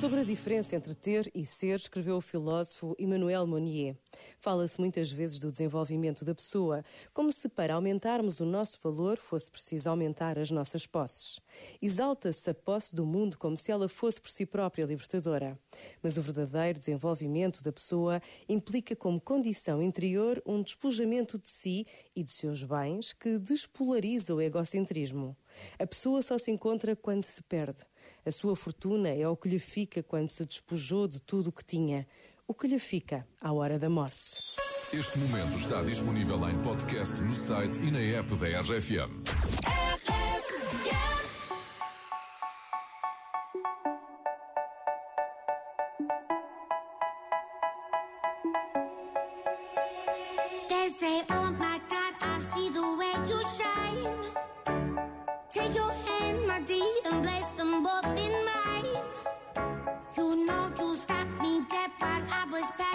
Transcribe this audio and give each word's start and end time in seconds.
Sobre 0.00 0.20
a 0.20 0.24
diferença 0.24 0.74
entre 0.74 0.94
ter 0.94 1.30
e 1.34 1.46
ser, 1.46 1.76
escreveu 1.76 2.16
o 2.16 2.20
filósofo 2.20 2.96
Emmanuel 2.98 3.46
Monnier. 3.46 3.96
Fala-se 4.38 4.78
muitas 4.78 5.10
vezes 5.10 5.38
do 5.38 5.50
desenvolvimento 5.50 6.24
da 6.24 6.34
pessoa, 6.34 6.84
como 7.12 7.30
se 7.30 7.48
para 7.48 7.74
aumentarmos 7.74 8.40
o 8.40 8.44
nosso 8.44 8.78
valor 8.82 9.18
fosse 9.18 9.50
preciso 9.50 9.88
aumentar 9.88 10.38
as 10.38 10.50
nossas 10.50 10.86
posses. 10.86 11.40
Exalta-se 11.80 12.50
a 12.50 12.54
posse 12.54 12.94
do 12.94 13.06
mundo 13.06 13.38
como 13.38 13.56
se 13.56 13.70
ela 13.70 13.88
fosse 13.88 14.20
por 14.20 14.30
si 14.30 14.44
própria 14.44 14.84
libertadora. 14.84 15.58
Mas 16.02 16.16
o 16.16 16.22
verdadeiro 16.22 16.78
desenvolvimento 16.78 17.62
da 17.62 17.72
pessoa 17.72 18.20
implica 18.48 18.94
como 18.94 19.20
condição 19.20 19.82
interior 19.82 20.42
um 20.44 20.62
despojamento 20.62 21.38
de 21.38 21.48
si 21.48 21.86
e 22.14 22.22
de 22.22 22.30
seus 22.30 22.62
bens 22.62 23.12
que 23.12 23.38
despolariza 23.38 24.34
o 24.34 24.40
egocentrismo. 24.40 25.36
A 25.78 25.86
pessoa 25.86 26.20
só 26.20 26.36
se 26.36 26.50
encontra 26.50 26.96
quando 26.96 27.22
se 27.22 27.42
perde. 27.42 27.80
A 28.24 28.30
sua 28.30 28.56
fortuna 28.56 29.08
é 29.08 29.28
o 29.28 29.36
que 29.36 29.48
lhe 29.48 29.58
fica 29.58 30.02
quando 30.02 30.28
se 30.28 30.44
despojou 30.44 31.06
de 31.06 31.20
tudo 31.20 31.48
o 31.48 31.52
que 31.52 31.64
tinha. 31.64 32.06
O 32.46 32.54
que 32.54 32.66
lhe 32.66 32.78
fica 32.78 33.26
à 33.40 33.52
hora 33.52 33.78
da 33.78 33.88
morte. 33.88 34.54
Este 34.92 35.18
momento 35.18 35.58
está 35.58 35.82
disponível 35.82 36.48
em 36.48 36.62
podcast 36.62 37.20
no 37.22 37.34
site 37.34 37.80
e 37.82 37.90
na 37.90 37.98
app 37.98 38.32
da 38.36 38.60
RFM. 38.60 39.24
They 50.68 50.88
say, 50.90 51.22
oh 51.30 51.50
my 51.58 51.73
know 60.34 60.70
you 60.78 60.96
stopped 60.96 61.40
me 61.40 61.60
dead 61.70 61.90
while 61.98 62.22
I 62.30 62.46
was 62.50 62.64
passing 62.76 62.93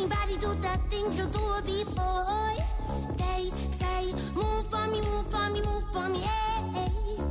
anybody 0.00 0.36
do 0.38 0.54
the 0.54 0.78
things 0.88 1.18
you 1.18 1.26
do 1.26 1.60
before. 1.66 2.56
They 3.18 3.50
say, 3.72 4.12
move 4.34 4.70
for 4.70 4.86
me, 4.86 5.00
move 5.02 5.30
for 5.30 5.50
me, 5.50 5.60
move 5.60 5.84
for 5.92 6.08
me, 6.08 6.24
eh. 6.24 6.80
eh. 6.80 7.22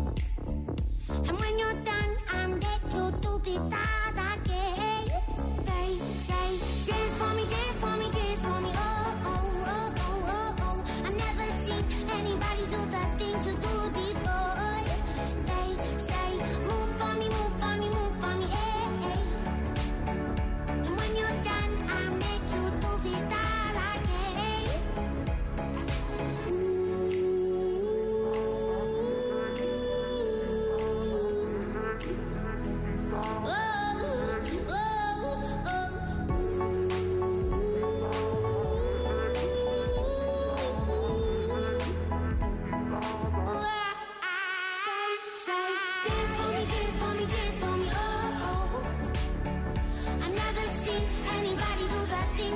And 1.27 1.39
when 1.39 1.57
you're 1.57 1.73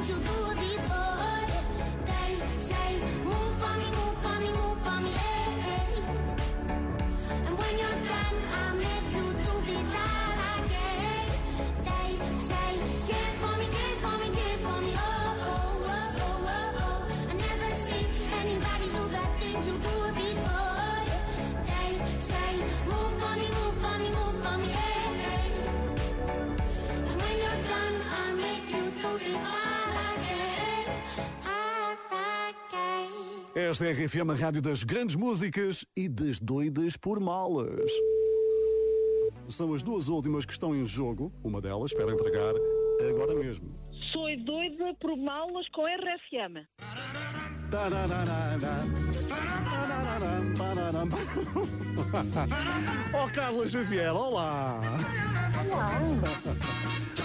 the 0.07 0.15
things 0.15 0.42
Esta 33.73 33.87
é 33.87 33.89
a 33.89 33.93
RFM, 33.93 34.29
a 34.29 34.35
rádio 34.35 34.61
das 34.61 34.83
grandes 34.83 35.15
músicas 35.15 35.83
e 35.97 36.07
das 36.07 36.39
doidas 36.39 36.95
por 36.95 37.19
malas. 37.19 37.91
São 39.49 39.73
as 39.73 39.81
duas 39.81 40.09
últimas 40.09 40.45
que 40.45 40.53
estão 40.53 40.75
em 40.75 40.85
jogo. 40.85 41.33
Uma 41.43 41.59
delas 41.59 41.89
espera 41.89 42.11
entregar 42.11 42.53
agora 43.09 43.33
mesmo. 43.33 43.75
Sou 44.11 44.27
doida 44.45 44.93
por 45.01 45.17
malas 45.17 45.67
com 45.69 45.87
RFM. 45.87 46.67
Oh, 53.11 53.33
Carla 53.33 53.67
Xavier, 53.67 54.15
olá! 54.15 54.79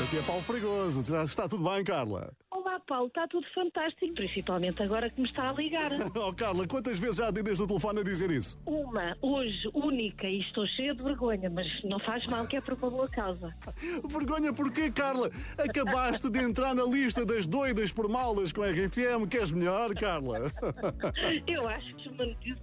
Aqui 0.03 0.17
é 0.17 0.23
Paulo 0.23 0.43
Fregoso. 0.43 1.05
Já 1.05 1.25
está 1.25 1.47
tudo 1.47 1.69
bem, 1.69 1.85
Carla? 1.85 2.33
Olá, 2.79 2.83
Paulo, 2.87 3.09
está 3.09 3.27
tudo 3.27 3.47
fantástico, 3.53 4.15
principalmente 4.15 4.81
agora 4.83 5.11
que 5.11 5.21
me 5.21 5.29
está 5.29 5.51
a 5.51 5.53
ligar. 5.53 5.91
Oh, 6.15 6.33
Carla, 6.33 6.67
quantas 6.67 6.99
vezes 6.99 7.17
já 7.17 7.29
atendes 7.29 7.59
no 7.59 7.67
telefone 7.67 8.01
a 8.01 8.03
dizer 8.03 8.31
isso? 8.31 8.59
Uma, 8.67 9.17
hoje, 9.21 9.69
única, 9.73 10.27
e 10.27 10.41
estou 10.41 10.67
cheia 10.67 10.95
de 10.95 11.03
vergonha, 11.03 11.49
mas 11.49 11.67
não 11.85 11.99
faz 12.01 12.25
mal 12.27 12.47
que 12.47 12.57
é 12.57 12.61
por 12.61 12.75
uma 12.75 12.91
boa 12.91 13.09
causa. 13.09 13.55
Vergonha 14.09 14.53
porquê, 14.53 14.91
Carla? 14.91 15.31
Acabaste 15.57 16.29
de 16.29 16.39
entrar 16.41 16.75
na 16.75 16.85
lista 16.85 17.25
das 17.25 17.47
doidas 17.47 17.93
por 17.93 18.09
malas 18.09 18.53
com 18.53 18.63
a 18.63 18.71
RFM. 18.71 19.27
Queres 19.29 19.53
melhor, 19.53 19.95
Carla? 19.95 20.51
Eu 21.47 21.69
acho 21.69 21.95
que 21.97 22.09
notícia 22.11 22.59